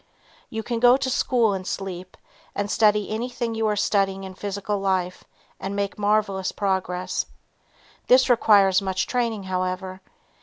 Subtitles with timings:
[0.49, 2.17] You can go to school in sleep
[2.55, 5.25] and study anything you are studying in physical life
[5.59, 7.27] and make marvelous progress.
[8.07, 10.01] This requires much training, however.